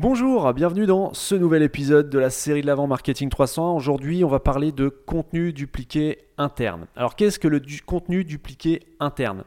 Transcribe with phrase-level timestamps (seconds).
[0.00, 3.74] Bonjour, bienvenue dans ce nouvel épisode de la série de l'avant Marketing 300.
[3.74, 6.86] Aujourd'hui, on va parler de contenu dupliqué interne.
[6.94, 9.42] Alors, qu'est-ce que le contenu dupliqué interne?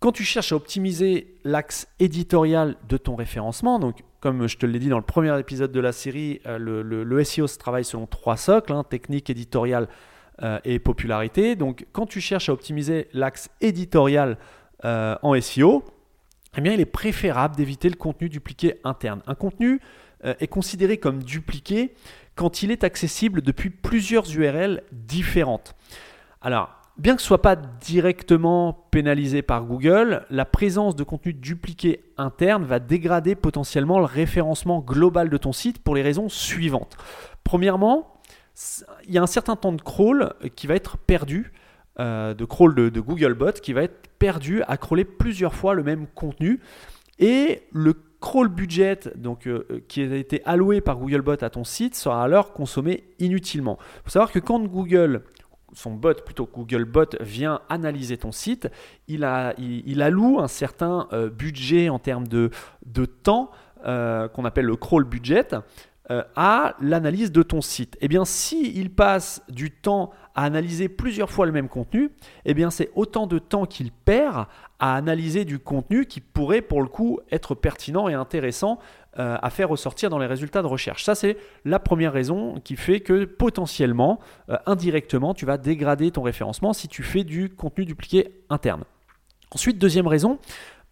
[0.00, 4.78] Quand tu cherches à optimiser l'axe éditorial de ton référencement, donc comme je te l'ai
[4.78, 8.38] dit dans le premier épisode de la série, euh, le, SEO se travaille selon trois
[8.38, 9.86] socles, hein, technique, éditoriale
[10.42, 11.56] euh, et popularité.
[11.56, 14.38] Donc, quand tu cherches à optimiser l'axe éditorial
[14.86, 15.84] euh, en SEO,
[16.56, 19.22] eh bien, il est préférable d'éviter le contenu dupliqué interne.
[19.26, 19.80] Un contenu
[20.24, 21.94] euh, est considéré comme dupliqué
[22.34, 25.74] quand il est accessible depuis plusieurs URL différentes.
[26.42, 31.32] Alors, bien que ce ne soit pas directement pénalisé par Google, la présence de contenu
[31.32, 36.98] dupliqué interne va dégrader potentiellement le référencement global de ton site pour les raisons suivantes.
[37.44, 38.20] Premièrement,
[39.08, 41.52] il y a un certain temps de crawl qui va être perdu
[42.00, 46.06] euh, de crawl de, Googlebot qui va être perdu à crawler plusieurs fois le même
[46.06, 46.60] contenu.
[47.18, 51.94] Et le crawl budget donc, euh, qui a été alloué par Googlebot à ton site
[51.94, 53.76] sera alors consommé inutilement.
[53.80, 55.24] Il faut savoir que quand Google,
[55.74, 58.70] son bot, plutôt Googlebot, vient analyser ton site,
[59.06, 62.48] il, a, il, alloue un certain euh, budget en termes de,
[62.86, 63.50] de temps
[63.84, 65.48] qu'on appelle le crawl budget
[66.08, 67.96] à l'analyse de ton site.
[68.00, 72.10] Eh bien, si il passe du temps à analyser plusieurs fois le même contenu,
[72.44, 74.46] eh bien c'est autant de temps qu'il perd
[74.78, 78.78] à analyser du contenu qui pourrait pour le coup être pertinent et intéressant
[79.18, 81.04] euh, à faire ressortir dans les résultats de recherche.
[81.04, 86.22] Ça c'est la première raison qui fait que potentiellement, euh, indirectement, tu vas dégrader ton
[86.22, 88.84] référencement si tu fais du contenu dupliqué interne.
[89.50, 90.38] Ensuite, deuxième raison,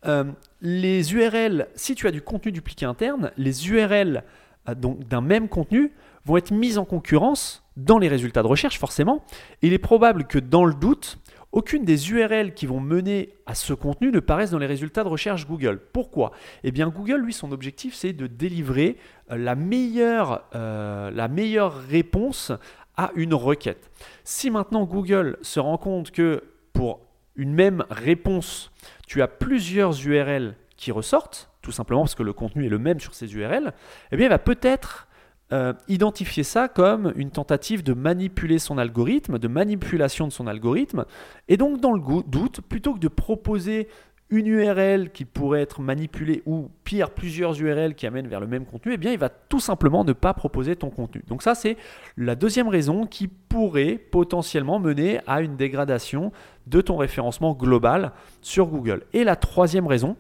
[0.07, 0.25] euh,
[0.61, 4.23] les URL, si tu as du contenu dupliqué interne, les URL
[4.67, 5.93] d'un même contenu
[6.25, 9.25] vont être mises en concurrence dans les résultats de recherche forcément.
[9.63, 11.19] il est probable que dans le doute,
[11.53, 15.09] aucune des URL qui vont mener à ce contenu ne paraissent dans les résultats de
[15.09, 15.81] recherche Google.
[15.93, 16.31] Pourquoi?
[16.63, 18.97] Eh bien Google, lui, son objectif, c'est de délivrer
[19.31, 22.53] euh, la meilleure, euh, la meilleure réponse
[22.97, 23.91] à une requête.
[24.23, 27.01] Si maintenant Google se rend compte que pour
[27.35, 28.71] une même réponse,
[29.07, 33.01] tu as plusieurs URL qui ressortent, tout simplement parce que le contenu est le même
[33.01, 33.73] sur ces URL,
[34.13, 35.07] eh bien il va peut-être
[35.53, 41.05] euh, identifier ça comme une tentative de manipuler son algorithme, de manipulation de son algorithme.
[41.49, 43.89] Et donc, dans le doute, plutôt que de proposer
[44.31, 48.65] une URL qui pourrait être manipulée ou pire, plusieurs URL qui amènent vers le même
[48.65, 51.25] contenu, eh bien, il va tout simplement ne pas proposer ton contenu.
[51.27, 51.77] Donc ça, c'est
[52.17, 56.31] la deuxième raison qui pourrait potentiellement mener à une dégradation
[56.69, 59.03] de ton référencement global sur Google.
[59.13, 60.17] Et la troisième raison,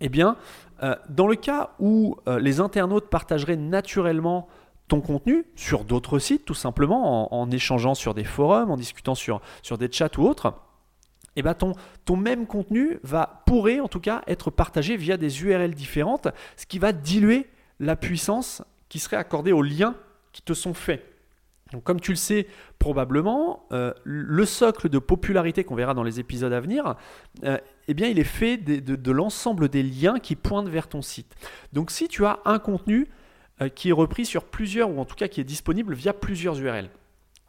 [0.00, 0.36] eh bien,
[0.82, 4.48] euh, dans le cas où euh, les internautes partageraient naturellement
[4.88, 9.40] ton contenu sur d'autres sites, tout simplement, en, échangeant sur des forums, en discutant sur,
[9.78, 10.54] des chats ou autres,
[11.36, 12.98] eh ben ton, même contenu
[13.46, 17.94] pourrait en tout cas être partagé via des URL différentes, ce qui va diluer la
[17.94, 19.94] puissance qui serait accordée aux liens
[20.32, 21.04] qui te sont faits.
[21.72, 22.46] Donc, comme tu le sais
[22.78, 26.96] probablement, euh, le socle de popularité qu'on verra dans les épisodes à venir,
[27.44, 27.58] euh,
[27.88, 31.34] eh bien, il est fait de, l'ensemble des liens qui pointent vers ton site.
[31.72, 33.08] Donc si tu as un contenu
[33.60, 36.58] euh, qui est repris sur plusieurs, ou en tout cas qui est disponible via plusieurs
[36.58, 36.90] URL,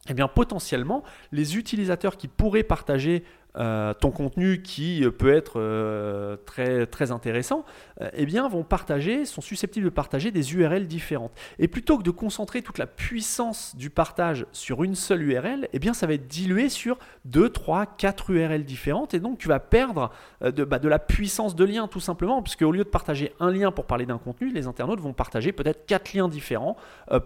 [0.09, 3.23] eh bien potentiellement, les utilisateurs qui pourraient partager
[3.57, 7.65] euh, ton contenu qui euh, peut être euh, très, très intéressant,
[8.13, 11.33] eh bien, vont partager, sont susceptibles de partager des URL différentes.
[11.59, 15.77] Et plutôt que de concentrer toute la puissance du partage sur une seule URL, eh
[15.77, 19.13] bien, ça va être dilué sur 2, 3, 4 URL différentes.
[19.13, 20.09] Et donc, tu vas perdre
[20.41, 23.51] de, bah, de la puissance de lien, tout simplement, puisque au lieu de partager un
[23.51, 26.77] lien pour parler d'un contenu, les internautes vont partager peut-être 4 liens différents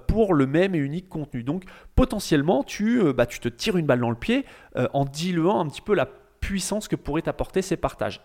[0.08, 1.44] pour le même et unique contenu.
[1.44, 1.64] Donc,
[1.96, 4.44] potentiellement, tu, bah, tu te tires une balle dans le pied
[4.76, 6.06] en diluant un petit peu la
[6.46, 8.22] puissance que pourraient apporter ces partages.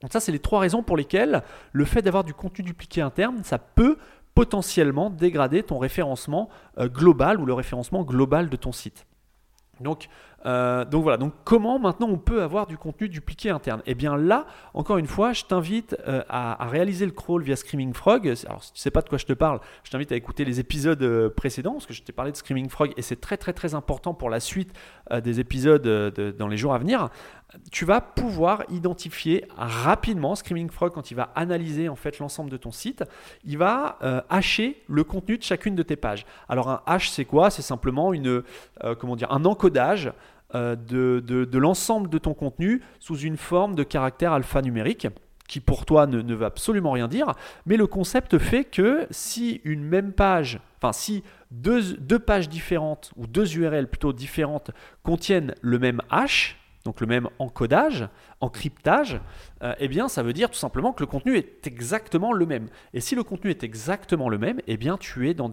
[0.00, 1.42] Donc ça, c'est les trois raisons pour lesquelles
[1.72, 3.96] le fait d'avoir du contenu dupliqué interne, ça peut
[4.34, 9.06] potentiellement dégrader ton référencement euh, global ou le référencement global de ton site.
[9.80, 10.08] Donc,
[10.46, 13.82] euh, donc voilà, donc comment maintenant on peut avoir du contenu dupliqué interne?
[13.86, 17.92] Eh bien là, encore une fois, je t'invite euh, à, réaliser le crawl via Screaming
[17.92, 18.32] Frog.
[18.46, 20.44] Alors si tu ne sais pas de quoi je te parle, je t'invite à écouter
[20.44, 23.52] les épisodes précédents, parce que je t'ai parlé de Screaming Frog et c'est très très
[23.52, 24.72] très important pour la suite
[25.12, 25.82] des épisodes
[26.38, 27.08] dans les jours à venir
[27.70, 32.56] tu vas pouvoir identifier rapidement Screaming Frog quand il va analyser en fait l'ensemble de
[32.56, 33.04] ton site,
[33.44, 36.24] il va euh, hacher le contenu de chacune de tes pages.
[36.48, 37.50] Alors un hash c'est quoi?
[37.50, 38.42] C'est simplement une
[38.84, 40.12] euh, comment dire un encodage
[40.54, 45.08] euh, de, l'ensemble de ton contenu sous une forme de caractère alphanumérique
[45.48, 47.34] qui pour toi ne, ne veut absolument rien dire,
[47.66, 53.12] mais le concept fait que si une même page, enfin si deux, deux pages différentes
[53.16, 54.70] ou deux URL plutôt différentes
[55.02, 58.08] contiennent le même hash, donc le même encodage
[58.42, 59.20] en cryptage,
[59.62, 62.66] euh, eh bien, ça veut dire tout simplement que le contenu est exactement le même.
[62.92, 65.52] Et si le contenu est exactement le même, eh bien, tu es dans,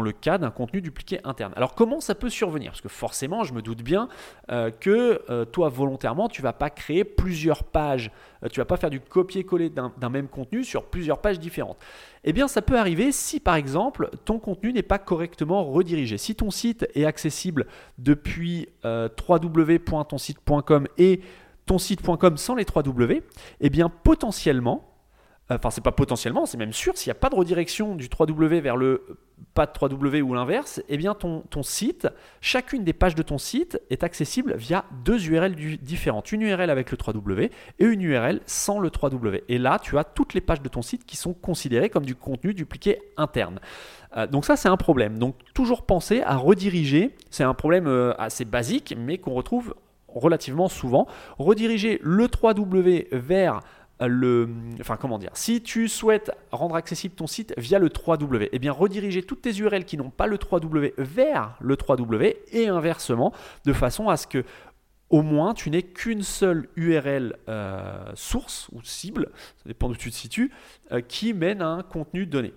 [0.00, 1.52] le cas d'un contenu dupliqué interne.
[1.54, 2.70] Alors, comment ça peut survenir?
[2.70, 4.08] Parce que forcément, je me doute bien
[4.50, 8.10] euh, que euh, toi, volontairement, tu vas pas créer plusieurs pages.
[8.50, 11.76] tu vas pas faire du copier-coller d'un même contenu sur plusieurs pages différentes.
[12.24, 16.16] Eh bien, ça peut arriver si, par exemple, ton contenu n'est pas correctement redirigé.
[16.16, 17.66] Si ton site est accessible
[17.98, 21.20] depuis www.tonsite.com et
[21.66, 23.22] ton site.com sans les 3 W,
[23.60, 24.90] eh bien potentiellement,
[25.50, 28.08] euh, enfin c'est pas potentiellement, c'est même sûr, s'il n'y a pas de redirection du
[28.08, 29.18] 3W vers le
[29.54, 32.08] pas de 3W ou l'inverse, eh bien ton, site,
[32.40, 36.32] chacune des pages de ton site est accessible via deux URL différentes.
[36.32, 39.42] Une URL avec le 3W et une URL sans le 3W.
[39.48, 42.14] Et là, tu as toutes les pages de ton site qui sont considérées comme du
[42.14, 43.60] contenu dupliqué interne.
[44.16, 45.18] Euh, donc ça, c'est un problème.
[45.18, 47.16] Donc toujours penser à rediriger.
[47.30, 49.74] C'est un problème euh, assez basique, mais qu'on retrouve
[50.14, 51.06] relativement souvent,
[51.38, 53.60] rediriger le 3W vers
[54.08, 54.48] le,
[54.80, 58.72] enfin comment dire, si tu souhaites rendre accessible ton site via le 3W, eh bien
[58.72, 63.32] rediriger toutes tes URL qui n'ont pas le 3W vers le 3W et inversement,
[63.66, 64.44] de façon à ce que
[65.10, 70.10] au moins tu n'aies qu'une seule URL euh, source ou cible, ça dépend d'où tu
[70.10, 70.52] te situes,
[70.92, 72.54] euh, qui mène à un contenu donné.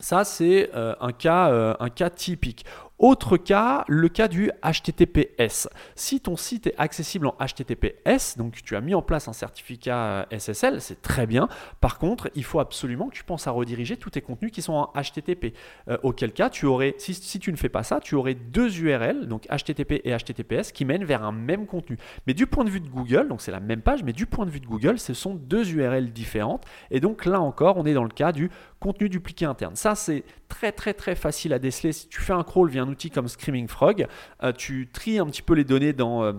[0.00, 2.66] Ça, c'est euh, un, cas, un cas typique.
[3.00, 5.68] Autre cas, le cas du HTTPS.
[5.96, 10.26] Si ton site est accessible en HTTPS, donc tu as mis en place un certificat
[10.32, 11.48] euh, SSL, c'est très bien.
[11.80, 14.74] Par contre, il faut absolument que tu penses à rediriger tous tes contenus qui sont
[14.74, 15.54] en HTTP.
[15.88, 19.26] Euh, auquel cas, tu aurais, si, tu ne fais pas ça, tu aurais deux URL,
[19.26, 21.98] donc HTTP et HTTPS, qui mènent vers un même contenu.
[22.28, 24.46] Mais du point de vue de Google, donc c'est la même page, mais du point
[24.46, 26.64] de vue de Google, ce sont deux URL différentes.
[26.92, 29.74] Et donc là encore, on est dans le cas du contenu dupliqué interne.
[29.74, 31.92] Ça, c'est très très très facile à déceler.
[31.92, 34.06] Si tu fais un crawl via un outil comme Screaming Frog,
[34.42, 36.34] euh, tu tries un petit peu les données dans...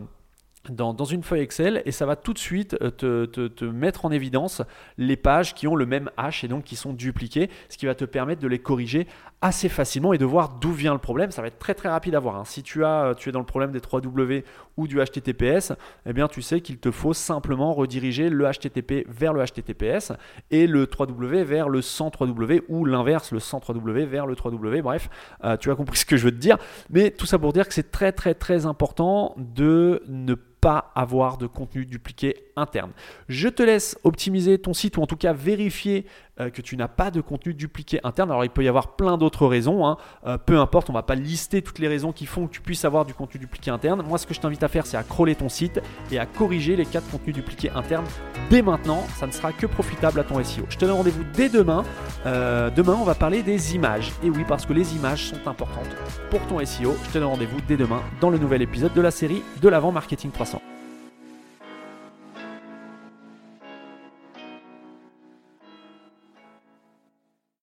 [0.69, 4.05] Euh, dans, une feuille Excel et ça va tout de suite euh, te, te, mettre
[4.05, 4.61] en évidence
[4.97, 7.95] les pages qui ont le même hash et donc qui sont dupliquées, ce qui va
[7.95, 9.07] te permettre de les corriger
[9.41, 11.31] assez facilement et de voir d'où vient le problème.
[11.31, 12.35] Ça va être très très rapide à voir.
[12.35, 12.45] Hein.
[12.45, 14.43] Si tu, as, tu es dans le problème des 3W
[14.77, 15.73] ou du HTTPS,
[16.05, 20.13] eh bien tu sais qu'il te faut simplement rediriger le HTTP vers le HTTPS
[20.51, 24.81] et le 3W vers le 103W ou l'inverse, le 103W vers le 3W.
[24.81, 25.09] Bref,
[25.43, 26.57] euh, tu as compris ce que je veux te dire.
[26.89, 31.37] Mais tout ça pour dire que c'est très très très important de ne pas avoir
[31.37, 32.91] de contenu dupliqué interne.
[33.27, 36.05] Je te laisse optimiser ton site ou en tout cas vérifier
[36.39, 38.31] euh, que tu n'as pas de contenu dupliqué interne.
[38.31, 39.97] Alors il peut y avoir plein d'autres raisons, hein.
[40.25, 42.85] euh, peu importe, on va pas lister toutes les raisons qui font que tu puisses
[42.85, 44.03] avoir du contenu dupliqué interne.
[44.07, 45.81] Moi ce que je t'invite à faire c'est à crawler ton site
[46.11, 48.05] et à corriger les cas de contenu dupliqué interne
[48.49, 50.65] dès maintenant, ça ne sera que profitable à ton SEO.
[50.69, 51.83] Je te donne rendez-vous dès demain.
[52.25, 54.11] Euh, demain on va parler des images.
[54.23, 55.95] Et oui parce que les images sont importantes
[56.29, 56.95] pour ton SEO.
[57.05, 59.91] Je te donne rendez-vous dès demain dans le nouvel épisode de la série de l'avant
[59.91, 60.54] marketing 300.